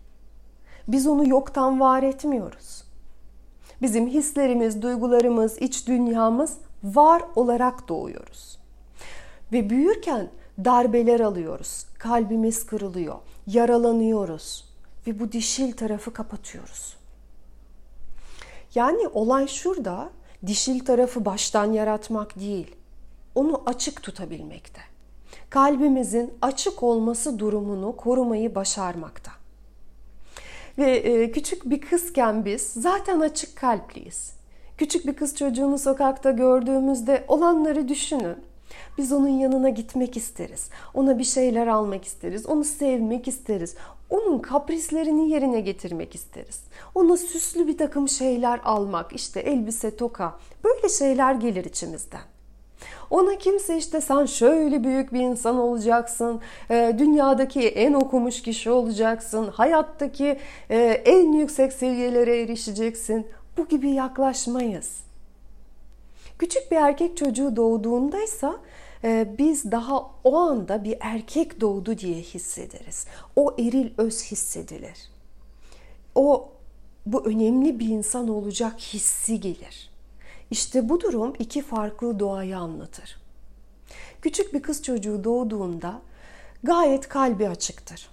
Biz 0.88 1.06
onu 1.06 1.28
yoktan 1.28 1.80
var 1.80 2.02
etmiyoruz. 2.02 2.84
Bizim 3.82 4.06
hislerimiz, 4.06 4.82
duygularımız, 4.82 5.58
iç 5.58 5.86
dünyamız 5.86 6.58
var 6.84 7.22
olarak 7.36 7.88
doğuyoruz. 7.88 8.58
Ve 9.52 9.70
büyürken 9.70 10.28
darbeler 10.64 11.20
alıyoruz. 11.20 11.86
Kalbimiz 11.98 12.66
kırılıyor, 12.66 13.18
yaralanıyoruz 13.46 14.64
ve 15.06 15.20
bu 15.20 15.32
dişil 15.32 15.72
tarafı 15.72 16.12
kapatıyoruz. 16.12 16.96
Yani 18.74 19.08
olay 19.08 19.46
şurada 19.46 20.10
dişil 20.46 20.84
tarafı 20.84 21.24
baştan 21.24 21.72
yaratmak 21.72 22.40
değil, 22.40 22.76
onu 23.34 23.62
açık 23.66 24.02
tutabilmekte. 24.02 24.80
Kalbimizin 25.50 26.34
açık 26.42 26.82
olması 26.82 27.38
durumunu 27.38 27.96
korumayı 27.96 28.54
başarmakta. 28.54 29.32
Ve 30.78 30.96
e, 30.96 31.32
küçük 31.32 31.70
bir 31.70 31.80
kızken 31.80 32.44
biz 32.44 32.62
zaten 32.62 33.20
açık 33.20 33.56
kalpliyiz. 33.56 34.37
Küçük 34.78 35.06
bir 35.06 35.12
kız 35.12 35.36
çocuğunu 35.36 35.78
sokakta 35.78 36.30
gördüğümüzde 36.30 37.24
olanları 37.28 37.88
düşünün. 37.88 38.36
Biz 38.98 39.12
onun 39.12 39.28
yanına 39.28 39.68
gitmek 39.68 40.16
isteriz. 40.16 40.70
Ona 40.94 41.18
bir 41.18 41.24
şeyler 41.24 41.66
almak 41.66 42.04
isteriz. 42.04 42.46
Onu 42.46 42.64
sevmek 42.64 43.28
isteriz. 43.28 43.74
Onun 44.10 44.38
kaprislerini 44.38 45.30
yerine 45.30 45.60
getirmek 45.60 46.14
isteriz. 46.14 46.60
Ona 46.94 47.16
süslü 47.16 47.66
bir 47.66 47.78
takım 47.78 48.08
şeyler 48.08 48.60
almak, 48.64 49.12
işte 49.12 49.40
elbise, 49.40 49.96
toka, 49.96 50.36
böyle 50.64 50.88
şeyler 50.88 51.34
gelir 51.34 51.64
içimizden. 51.64 52.20
Ona 53.10 53.38
kimse 53.38 53.76
işte 53.76 54.00
sen 54.00 54.26
şöyle 54.26 54.84
büyük 54.84 55.12
bir 55.12 55.20
insan 55.20 55.58
olacaksın, 55.58 56.40
e, 56.70 56.94
dünyadaki 56.98 57.68
en 57.68 57.92
okumuş 57.92 58.42
kişi 58.42 58.70
olacaksın, 58.70 59.48
hayattaki 59.48 60.38
e, 60.70 60.76
en 61.04 61.32
yüksek 61.32 61.72
seviyelere 61.72 62.40
erişeceksin. 62.40 63.26
Bu 63.58 63.68
gibi 63.68 63.90
yaklaşmayız. 63.90 65.00
Küçük 66.38 66.70
bir 66.70 66.76
erkek 66.76 67.16
çocuğu 67.16 67.56
doğduğundaysa 67.56 68.56
e, 69.04 69.34
biz 69.38 69.72
daha 69.72 70.10
o 70.24 70.36
anda 70.36 70.84
bir 70.84 70.96
erkek 71.00 71.60
doğdu 71.60 71.98
diye 71.98 72.16
hissederiz. 72.16 73.06
O 73.36 73.54
eril 73.58 73.90
öz 73.98 74.24
hissedilir. 74.24 74.98
O 76.14 76.48
bu 77.06 77.26
önemli 77.26 77.78
bir 77.78 77.88
insan 77.88 78.28
olacak 78.28 78.80
hissi 78.80 79.40
gelir. 79.40 79.90
İşte 80.50 80.88
bu 80.88 81.00
durum 81.00 81.34
iki 81.38 81.62
farklı 81.62 82.20
doğayı 82.20 82.58
anlatır. 82.58 83.20
Küçük 84.22 84.54
bir 84.54 84.62
kız 84.62 84.82
çocuğu 84.82 85.24
doğduğunda 85.24 86.00
gayet 86.62 87.08
kalbi 87.08 87.48
açıktır. 87.48 88.08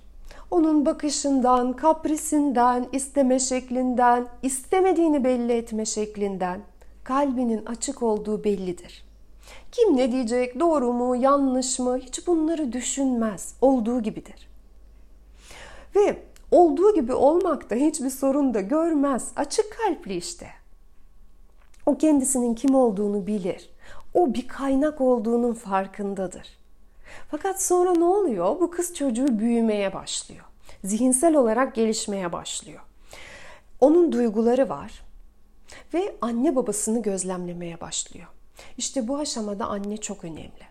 Onun 0.51 0.85
bakışından, 0.85 1.73
kaprisinden, 1.73 2.87
isteme 2.91 3.39
şeklinden, 3.39 4.27
istemediğini 4.41 5.23
belli 5.23 5.53
etme 5.53 5.85
şeklinden 5.85 6.61
kalbinin 7.03 7.65
açık 7.65 8.03
olduğu 8.03 8.43
bellidir. 8.43 9.05
Kim 9.71 9.97
ne 9.97 10.11
diyecek, 10.11 10.59
doğru 10.59 10.93
mu, 10.93 11.15
yanlış 11.15 11.79
mı 11.79 11.97
hiç 11.97 12.27
bunları 12.27 12.73
düşünmez. 12.73 13.55
Olduğu 13.61 14.01
gibidir. 14.03 14.49
Ve 15.95 16.17
olduğu 16.51 16.95
gibi 16.95 17.13
olmakta 17.13 17.75
hiçbir 17.75 18.09
sorun 18.09 18.53
da 18.53 18.61
görmez. 18.61 19.31
Açık 19.35 19.77
kalpli 19.77 20.15
işte. 20.15 20.47
O 21.85 21.97
kendisinin 21.97 22.55
kim 22.55 22.75
olduğunu 22.75 23.27
bilir. 23.27 23.69
O 24.13 24.33
bir 24.33 24.47
kaynak 24.47 25.01
olduğunun 25.01 25.53
farkındadır. 25.53 26.64
Fakat 27.31 27.61
sonra 27.61 27.91
ne 27.91 28.03
oluyor? 28.03 28.59
Bu 28.59 28.71
kız 28.71 28.93
çocuğu 28.93 29.39
büyümeye 29.39 29.93
başlıyor. 29.93 30.45
Zihinsel 30.83 31.35
olarak 31.35 31.75
gelişmeye 31.75 32.33
başlıyor. 32.33 32.81
Onun 33.79 34.11
duyguları 34.11 34.69
var 34.69 35.03
ve 35.93 36.15
anne 36.21 36.55
babasını 36.55 37.01
gözlemlemeye 37.01 37.81
başlıyor. 37.81 38.27
İşte 38.77 39.07
bu 39.07 39.17
aşamada 39.17 39.65
anne 39.65 39.97
çok 39.97 40.23
önemli. 40.23 40.65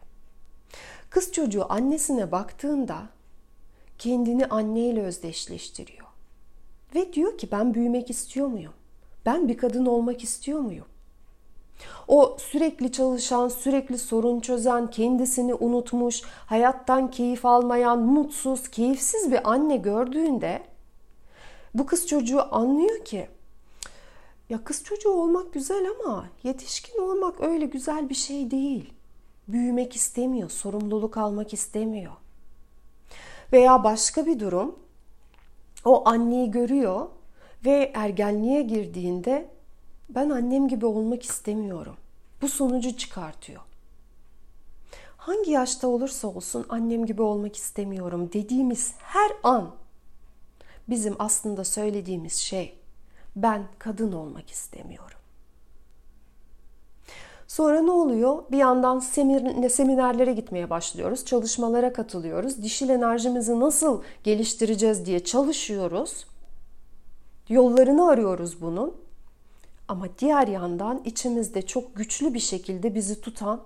Kız 1.10 1.32
çocuğu 1.32 1.72
annesine 1.72 2.32
baktığında 2.32 3.02
kendini 3.98 4.46
anneyle 4.46 5.02
özdeşleştiriyor. 5.02 6.06
Ve 6.94 7.12
diyor 7.12 7.38
ki 7.38 7.48
ben 7.52 7.74
büyümek 7.74 8.10
istiyor 8.10 8.46
muyum? 8.46 8.72
Ben 9.26 9.48
bir 9.48 9.56
kadın 9.56 9.86
olmak 9.86 10.24
istiyor 10.24 10.60
muyum? 10.60 10.86
O 12.08 12.36
sürekli 12.38 12.92
çalışan, 12.92 13.48
sürekli 13.48 13.98
sorun 13.98 14.40
çözen, 14.40 14.90
kendisini 14.90 15.54
unutmuş, 15.54 16.22
hayattan 16.24 17.10
keyif 17.10 17.46
almayan, 17.46 17.98
mutsuz, 17.98 18.68
keyifsiz 18.68 19.32
bir 19.32 19.50
anne 19.50 19.76
gördüğünde 19.76 20.62
bu 21.74 21.86
kız 21.86 22.06
çocuğu 22.06 22.54
anlıyor 22.54 23.04
ki 23.04 23.28
ya 24.48 24.64
kız 24.64 24.84
çocuğu 24.84 25.10
olmak 25.10 25.52
güzel 25.52 25.86
ama 26.00 26.26
yetişkin 26.42 27.02
olmak 27.02 27.40
öyle 27.40 27.66
güzel 27.66 28.08
bir 28.08 28.14
şey 28.14 28.50
değil. 28.50 28.92
Büyümek 29.48 29.96
istemiyor, 29.96 30.50
sorumluluk 30.50 31.16
almak 31.16 31.52
istemiyor. 31.52 32.12
Veya 33.52 33.84
başka 33.84 34.26
bir 34.26 34.40
durum 34.40 34.78
o 35.84 36.08
anneyi 36.08 36.50
görüyor 36.50 37.06
ve 37.64 37.92
ergenliğe 37.94 38.62
girdiğinde 38.62 39.53
ben 40.14 40.30
annem 40.30 40.68
gibi 40.68 40.86
olmak 40.86 41.22
istemiyorum. 41.22 41.96
Bu 42.42 42.48
sonucu 42.48 42.96
çıkartıyor. 42.96 43.60
Hangi 45.16 45.50
yaşta 45.50 45.88
olursa 45.88 46.28
olsun 46.28 46.66
annem 46.68 47.06
gibi 47.06 47.22
olmak 47.22 47.56
istemiyorum 47.56 48.30
dediğimiz 48.32 48.94
her 48.98 49.32
an 49.42 49.70
bizim 50.88 51.16
aslında 51.18 51.64
söylediğimiz 51.64 52.34
şey 52.34 52.78
ben 53.36 53.66
kadın 53.78 54.12
olmak 54.12 54.50
istemiyorum. 54.50 55.18
Sonra 57.48 57.80
ne 57.80 57.90
oluyor? 57.90 58.42
Bir 58.50 58.58
yandan 58.58 58.98
seminerlere 59.68 60.32
gitmeye 60.32 60.70
başlıyoruz, 60.70 61.24
çalışmalara 61.24 61.92
katılıyoruz. 61.92 62.62
Dişil 62.62 62.88
enerjimizi 62.88 63.60
nasıl 63.60 64.02
geliştireceğiz 64.24 65.06
diye 65.06 65.24
çalışıyoruz. 65.24 66.26
Yollarını 67.48 68.08
arıyoruz 68.08 68.62
bunun. 68.62 69.03
Ama 69.94 70.08
diğer 70.18 70.48
yandan 70.48 71.02
içimizde 71.04 71.66
çok 71.66 71.96
güçlü 71.96 72.34
bir 72.34 72.40
şekilde 72.40 72.94
bizi 72.94 73.20
tutan 73.20 73.60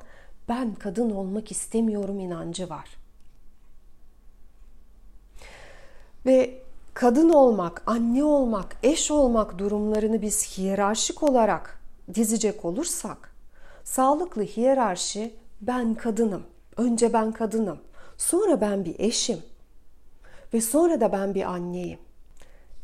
ben 0.48 0.74
kadın 0.74 1.10
olmak 1.10 1.50
istemiyorum 1.50 2.20
inancı 2.20 2.68
var. 2.68 2.88
Ve 6.26 6.62
kadın 6.94 7.30
olmak, 7.30 7.82
anne 7.86 8.24
olmak, 8.24 8.76
eş 8.82 9.10
olmak 9.10 9.58
durumlarını 9.58 10.22
biz 10.22 10.58
hiyerarşik 10.58 11.22
olarak 11.22 11.80
dizecek 12.14 12.64
olursak 12.64 13.34
sağlıklı 13.84 14.42
hiyerarşi 14.42 15.34
ben 15.60 15.94
kadınım. 15.94 16.42
Önce 16.76 17.12
ben 17.12 17.32
kadınım. 17.32 17.78
Sonra 18.16 18.60
ben 18.60 18.84
bir 18.84 18.98
eşim. 18.98 19.38
Ve 20.54 20.60
sonra 20.60 21.00
da 21.00 21.12
ben 21.12 21.34
bir 21.34 21.42
anneyim. 21.42 21.98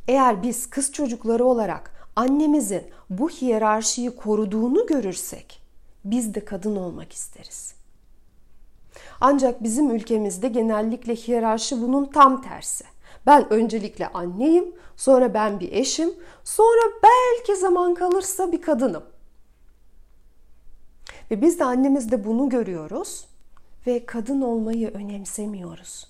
Eğer 0.09 0.43
biz 0.43 0.71
kız 0.71 0.93
çocukları 0.93 1.45
olarak 1.45 1.94
annemizin 2.17 2.83
bu 3.11 3.31
hiyerarşiyi 3.31 4.17
koruduğunu 4.17 4.87
görürsek 4.87 5.63
biz 6.05 6.35
de 6.35 6.45
kadın 6.45 6.77
olmak 6.77 7.13
isteriz. 7.13 7.75
Ancak 9.21 9.63
bizim 9.63 9.91
ülkemizde 9.91 10.49
genellikle 10.49 11.15
hiyerarşi 11.15 11.83
bunun 11.83 12.05
tam 12.05 12.43
tersi. 12.43 12.85
Ben 13.27 13.53
öncelikle 13.53 14.09
anneyim, 14.09 14.75
sonra 14.97 15.35
ben 15.35 15.61
bir 15.61 15.73
eşim, 15.73 16.11
sonra 16.45 16.83
belki 17.03 17.61
zaman 17.61 17.95
kalırsa 17.95 18.53
bir 18.53 18.63
kadınım. 18.63 19.05
Ve 21.31 21.41
biz 21.41 21.59
de 21.59 21.65
annemizde 21.65 22.25
bunu 22.25 22.49
görüyoruz 22.49 23.27
ve 23.87 24.07
kadın 24.07 24.41
olmayı 24.41 24.91
önemsemiyoruz. 24.91 26.09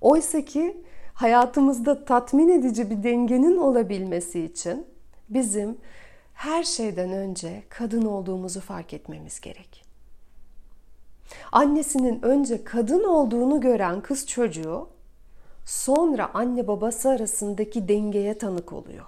Oysa 0.00 0.44
ki 0.44 0.84
hayatımızda 1.18 2.04
tatmin 2.04 2.48
edici 2.48 2.90
bir 2.90 3.02
dengenin 3.02 3.56
olabilmesi 3.56 4.44
için 4.44 4.86
bizim 5.28 5.78
her 6.34 6.62
şeyden 6.62 7.12
önce 7.12 7.62
kadın 7.68 8.04
olduğumuzu 8.04 8.60
fark 8.60 8.94
etmemiz 8.94 9.40
gerek. 9.40 9.84
Annesinin 11.52 12.22
önce 12.22 12.64
kadın 12.64 13.04
olduğunu 13.04 13.60
gören 13.60 14.00
kız 14.00 14.26
çocuğu 14.26 14.88
sonra 15.64 16.30
anne 16.34 16.66
babası 16.66 17.08
arasındaki 17.08 17.88
dengeye 17.88 18.38
tanık 18.38 18.72
oluyor. 18.72 19.06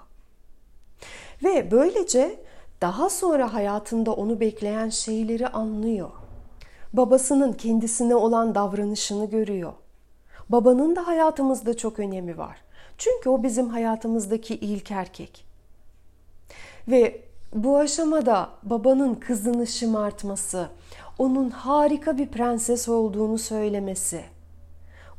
Ve 1.43 1.71
böylece 1.71 2.39
daha 2.81 3.09
sonra 3.09 3.53
hayatında 3.53 4.13
onu 4.13 4.39
bekleyen 4.39 4.89
şeyleri 4.89 5.47
anlıyor. 5.47 6.09
Babasının 6.93 7.53
kendisine 7.53 8.15
olan 8.15 8.55
davranışını 8.55 9.29
görüyor. 9.29 9.73
Babanın 10.51 10.95
da 10.95 11.07
hayatımızda 11.07 11.77
çok 11.77 11.99
önemi 11.99 12.37
var. 12.37 12.57
Çünkü 12.97 13.29
o 13.29 13.43
bizim 13.43 13.69
hayatımızdaki 13.69 14.55
ilk 14.55 14.91
erkek. 14.91 15.45
Ve 16.87 17.21
bu 17.53 17.77
aşamada 17.77 18.49
babanın 18.63 19.15
kızını 19.15 19.67
şımartması, 19.67 20.69
onun 21.17 21.49
harika 21.49 22.17
bir 22.17 22.27
prenses 22.27 22.89
olduğunu 22.89 23.37
söylemesi, 23.37 24.23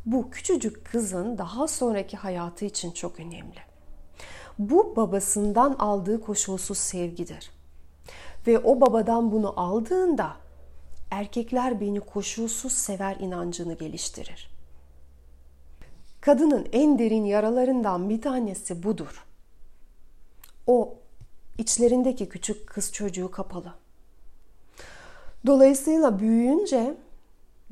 bu 0.06 0.30
küçücük 0.30 0.84
kızın 0.84 1.38
daha 1.38 1.68
sonraki 1.68 2.16
hayatı 2.16 2.64
için 2.64 2.90
çok 2.90 3.20
önemli. 3.20 3.58
Bu 4.58 4.96
babasından 4.96 5.74
aldığı 5.78 6.20
koşulsuz 6.20 6.78
sevgidir. 6.78 7.50
Ve 8.46 8.58
o 8.58 8.80
babadan 8.80 9.32
bunu 9.32 9.60
aldığında 9.60 10.36
erkekler 11.10 11.80
beni 11.80 12.00
koşulsuz 12.00 12.72
sever 12.72 13.16
inancını 13.16 13.74
geliştirir. 13.74 14.51
Kadının 16.22 16.66
en 16.72 16.98
derin 16.98 17.24
yaralarından 17.24 18.10
bir 18.10 18.22
tanesi 18.22 18.82
budur. 18.82 19.24
O 20.66 20.94
içlerindeki 21.58 22.28
küçük 22.28 22.66
kız 22.66 22.92
çocuğu 22.92 23.30
kapalı. 23.30 23.74
Dolayısıyla 25.46 26.18
büyüyünce 26.18 26.94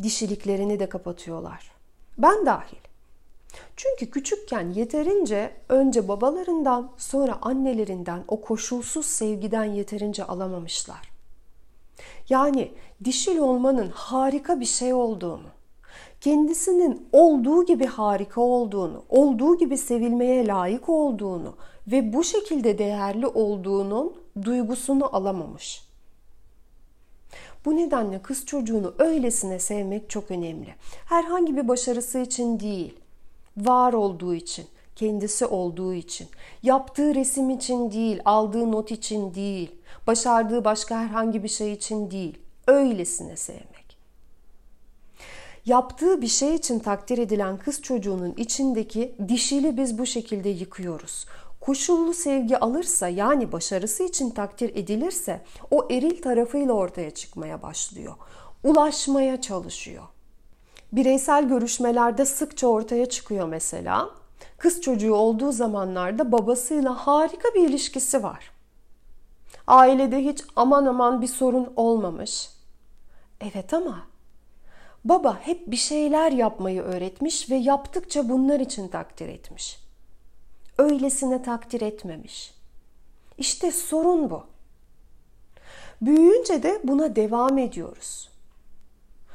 dişiliklerini 0.02 0.80
de 0.80 0.88
kapatıyorlar. 0.88 1.70
Ben 2.18 2.46
dahil. 2.46 2.78
Çünkü 3.76 4.10
küçükken 4.10 4.70
yeterince 4.70 5.52
önce 5.68 6.08
babalarından 6.08 6.92
sonra 6.96 7.38
annelerinden 7.42 8.24
o 8.28 8.40
koşulsuz 8.40 9.06
sevgiden 9.06 9.64
yeterince 9.64 10.24
alamamışlar. 10.24 11.10
Yani 12.28 12.72
dişil 13.04 13.38
olmanın 13.38 13.90
harika 13.94 14.60
bir 14.60 14.66
şey 14.66 14.92
olduğunu, 14.92 15.48
kendisinin 16.20 17.08
olduğu 17.12 17.66
gibi 17.66 17.86
harika 17.86 18.40
olduğunu, 18.40 19.02
olduğu 19.08 19.58
gibi 19.58 19.78
sevilmeye 19.78 20.46
layık 20.46 20.88
olduğunu 20.88 21.54
ve 21.86 22.12
bu 22.12 22.24
şekilde 22.24 22.78
değerli 22.78 23.26
olduğunun 23.26 24.12
duygusunu 24.42 25.16
alamamış. 25.16 25.82
Bu 27.64 27.76
nedenle 27.76 28.22
kız 28.22 28.46
çocuğunu 28.46 28.94
öylesine 28.98 29.58
sevmek 29.58 30.10
çok 30.10 30.30
önemli. 30.30 30.74
Herhangi 31.08 31.56
bir 31.56 31.68
başarısı 31.68 32.18
için 32.18 32.60
değil, 32.60 32.94
var 33.56 33.92
olduğu 33.92 34.34
için, 34.34 34.66
kendisi 34.96 35.46
olduğu 35.46 35.94
için, 35.94 36.28
yaptığı 36.62 37.14
resim 37.14 37.50
için 37.50 37.92
değil, 37.92 38.20
aldığı 38.24 38.72
not 38.72 38.90
için 38.90 39.34
değil, 39.34 39.70
başardığı 40.06 40.64
başka 40.64 40.98
herhangi 41.00 41.42
bir 41.42 41.48
şey 41.48 41.72
için 41.72 42.10
değil, 42.10 42.38
öylesine 42.66 43.36
sevmek. 43.36 43.69
Yaptığı 45.66 46.22
bir 46.22 46.28
şey 46.28 46.54
için 46.54 46.78
takdir 46.78 47.18
edilen 47.18 47.58
kız 47.58 47.82
çocuğunun 47.82 48.34
içindeki 48.36 49.14
dişili 49.28 49.76
biz 49.76 49.98
bu 49.98 50.06
şekilde 50.06 50.48
yıkıyoruz 50.48 51.26
koşullu 51.60 52.14
sevgi 52.14 52.58
alırsa 52.58 53.08
yani 53.08 53.52
başarısı 53.52 54.02
için 54.02 54.30
takdir 54.30 54.76
edilirse 54.76 55.44
o 55.70 55.88
eril 55.90 56.22
tarafıyla 56.22 56.72
ortaya 56.72 57.10
çıkmaya 57.10 57.62
başlıyor. 57.62 58.14
Ulaşmaya 58.64 59.40
çalışıyor. 59.40 60.02
Bireysel 60.92 61.48
görüşmelerde 61.48 62.24
sıkça 62.24 62.66
ortaya 62.66 63.06
çıkıyor 63.06 63.48
mesela. 63.48 64.10
Kız 64.58 64.80
çocuğu 64.80 65.14
olduğu 65.14 65.52
zamanlarda 65.52 66.32
babasıyla 66.32 67.06
harika 67.06 67.48
bir 67.54 67.68
ilişkisi 67.68 68.22
var. 68.22 68.50
Ailede 69.66 70.24
hiç 70.24 70.44
aman 70.56 70.86
aman 70.86 71.22
bir 71.22 71.26
sorun 71.26 71.72
olmamış. 71.76 72.48
Evet 73.40 73.74
ama 73.74 74.06
baba 75.04 75.40
hep 75.40 75.70
bir 75.70 75.76
şeyler 75.76 76.32
yapmayı 76.32 76.82
öğretmiş 76.82 77.50
ve 77.50 77.56
yaptıkça 77.56 78.28
bunlar 78.28 78.60
için 78.60 78.88
takdir 78.88 79.28
etmiş 79.28 79.80
öylesine 80.80 81.42
takdir 81.42 81.80
etmemiş. 81.80 82.54
İşte 83.38 83.72
sorun 83.72 84.30
bu. 84.30 84.42
Büyüyünce 86.02 86.62
de 86.62 86.80
buna 86.84 87.16
devam 87.16 87.58
ediyoruz. 87.58 88.30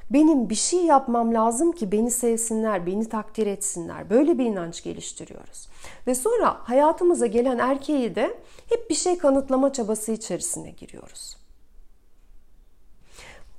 Benim 0.10 0.50
bir 0.50 0.56
şey 0.56 0.86
yapmam 0.86 1.34
lazım 1.34 1.72
ki 1.72 1.92
beni 1.92 2.12
sevsinler, 2.12 2.86
beni 2.86 3.10
takdir 3.10 3.48
etsinler. 3.48 4.10
Böyle 4.10 4.38
bir 4.38 4.46
inanç 4.46 4.84
geliştiriyoruz. 4.84 5.68
Ve 6.08 6.16
sonra 6.16 6.58
hayatımıza 6.64 7.26
gelen 7.26 7.58
erkeği 7.58 8.16
de 8.16 8.38
hep 8.70 8.90
bir 8.90 8.96
şey 8.96 9.18
kanıtlama 9.18 9.74
çabası 9.74 10.12
içerisine 10.12 10.72
giriyoruz. 10.72 11.38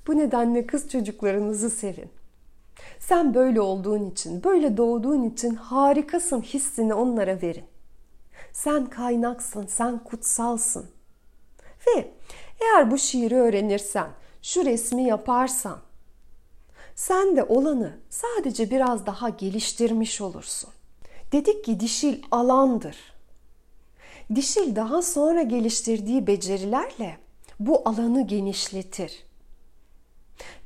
Bu 0.07 0.17
nedenle 0.17 0.67
kız 0.67 0.89
çocuklarınızı 0.89 1.71
sevin. 1.71 2.11
Sen 2.99 3.35
böyle 3.35 3.61
olduğun 3.61 4.11
için, 4.11 4.45
böyle 4.45 4.77
doğduğun 4.77 5.23
için 5.23 5.55
harikasın 5.55 6.41
hissini 6.41 6.95
onlara 6.95 7.43
verin. 7.43 7.65
Sen 8.53 8.87
kaynaksın, 8.87 9.67
sen 9.67 10.05
kutsalsın. 10.05 10.87
Ve 11.87 12.11
eğer 12.61 12.91
bu 12.91 12.99
şiiri 12.99 13.37
öğrenirsen, 13.37 14.09
şu 14.43 14.65
resmi 14.65 15.05
yaparsan, 15.05 15.79
sen 16.95 17.37
de 17.37 17.43
olanı 17.45 17.99
sadece 18.11 18.71
biraz 18.71 19.07
daha 19.07 19.29
geliştirmiş 19.29 20.21
olursun. 20.21 20.71
Dedik 21.33 21.65
ki 21.65 21.81
dişil 21.81 22.23
alandır. 22.31 22.97
Dişil 24.35 24.77
daha 24.77 25.03
sonra 25.03 25.43
geliştirdiği 25.43 26.27
becerilerle 26.27 27.19
bu 27.61 27.89
alanı 27.89 28.27
genişletir. 28.27 29.26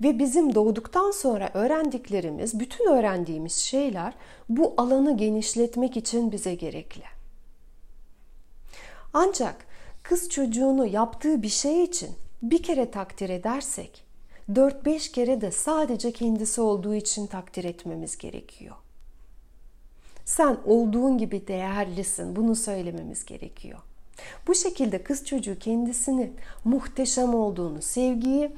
Ve 0.03 0.19
bizim 0.19 0.55
doğduktan 0.55 1.11
sonra 1.11 1.51
öğrendiklerimiz, 1.55 2.61
bütün 2.61 2.89
öğrendiğimiz 2.89 3.55
şeyler 3.55 4.15
bu 4.49 4.75
alanı 4.77 5.17
genişletmek 5.17 5.97
için 5.97 6.33
bize 6.33 6.55
gerekli. 6.55 7.05
Ancak 9.13 9.67
kız 10.03 10.29
çocuğunu 10.29 10.87
yaptığı 10.87 11.43
bir 11.43 11.49
şey 11.49 11.85
için 11.85 12.11
bir 12.43 12.63
kere 12.63 12.91
takdir 12.91 13.29
edersek 13.29 14.05
4-5 14.53 15.13
kere 15.13 15.41
de 15.41 15.51
sadece 15.51 16.13
kendisi 16.13 16.61
olduğu 16.61 16.95
için 16.95 17.27
takdir 17.27 17.65
etmemiz 17.65 18.19
gerekiyor. 18.19 18.77
Sen 20.25 20.59
olduğun 20.67 21.19
gibi 21.19 21.47
değerlisin. 21.47 22.37
Bunu 22.37 22.57
söylememiz 22.57 23.25
gerekiyor. 23.25 23.79
Bu 24.47 24.55
şekilde 24.55 25.03
kız 25.03 25.25
çocuğu 25.25 25.59
kendisini 25.59 26.33
muhteşem 26.65 27.35
olduğunu, 27.35 27.83
sevgiyi 27.83 28.51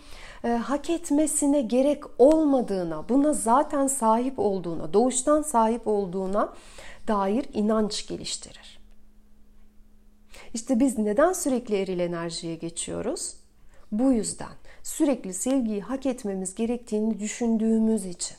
e, 0.44 0.48
hak 0.48 0.90
etmesine 0.90 1.60
gerek 1.60 2.04
olmadığına, 2.18 3.08
buna 3.08 3.32
zaten 3.32 3.86
sahip 3.86 4.38
olduğuna, 4.38 4.92
doğuştan 4.92 5.42
sahip 5.42 5.86
olduğuna 5.86 6.52
dair 7.08 7.46
inanç 7.54 8.06
geliştirir. 8.06 8.78
İşte 10.54 10.80
biz 10.80 10.98
neden 10.98 11.32
sürekli 11.32 11.76
eril 11.76 11.98
enerjiye 11.98 12.54
geçiyoruz? 12.54 13.36
Bu 13.92 14.12
yüzden 14.12 14.52
sürekli 14.82 15.34
sevgiyi 15.34 15.80
hak 15.80 16.06
etmemiz 16.06 16.54
gerektiğini 16.54 17.20
düşündüğümüz 17.20 18.06
için. 18.06 18.36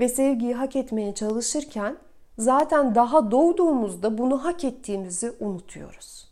Ve 0.00 0.08
sevgiyi 0.08 0.54
hak 0.54 0.76
etmeye 0.76 1.14
çalışırken 1.14 1.96
zaten 2.38 2.94
daha 2.94 3.30
doğduğumuzda 3.30 4.18
bunu 4.18 4.44
hak 4.44 4.64
ettiğimizi 4.64 5.32
unutuyoruz. 5.40 6.31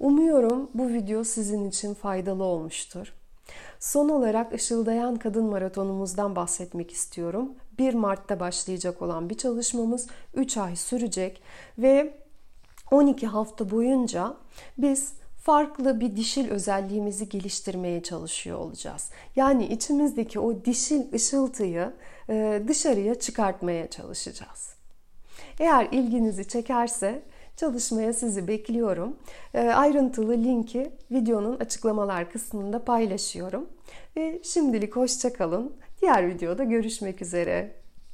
Umuyorum 0.00 0.70
bu 0.74 0.88
video 0.88 1.24
sizin 1.24 1.68
için 1.68 1.94
faydalı 1.94 2.44
olmuştur. 2.44 3.12
Son 3.78 4.08
olarak 4.08 4.54
Işıldayan 4.54 5.16
Kadın 5.16 5.44
Maratonumuzdan 5.44 6.36
bahsetmek 6.36 6.92
istiyorum. 6.92 7.54
1 7.78 7.94
Mart'ta 7.94 8.40
başlayacak 8.40 9.02
olan 9.02 9.30
bir 9.30 9.34
çalışmamız 9.34 10.06
3 10.34 10.56
ay 10.56 10.76
sürecek 10.76 11.42
ve 11.78 12.14
12 12.90 13.26
hafta 13.26 13.70
boyunca 13.70 14.34
biz 14.78 15.12
farklı 15.42 16.00
bir 16.00 16.16
dişil 16.16 16.50
özelliğimizi 16.50 17.28
geliştirmeye 17.28 18.02
çalışıyor 18.02 18.58
olacağız. 18.58 19.10
Yani 19.36 19.66
içimizdeki 19.66 20.40
o 20.40 20.64
dişil 20.64 21.12
ışıltıyı 21.12 21.92
e, 22.28 22.62
dışarıya 22.68 23.14
çıkartmaya 23.14 23.90
çalışacağız. 23.90 24.74
Eğer 25.58 25.88
ilginizi 25.92 26.48
çekerse 26.48 27.22
çalışmaya 27.60 28.12
sizi 28.12 28.48
bekliyorum. 28.48 29.16
E, 29.54 29.60
ayrıntılı 29.60 30.32
linki 30.32 30.92
videonun 31.10 31.56
açıklamalar 31.56 32.30
kısmında 32.30 32.84
paylaşıyorum. 32.84 33.68
Ve 34.16 34.40
şimdilik 34.44 34.96
hoşçakalın. 34.96 35.76
Diğer 36.00 36.28
videoda 36.28 36.64
görüşmek 36.64 37.22
üzere. 37.22 37.79